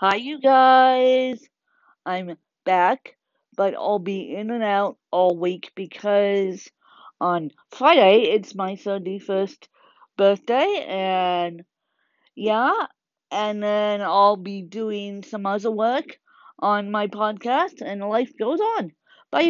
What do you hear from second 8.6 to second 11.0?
31st birthday,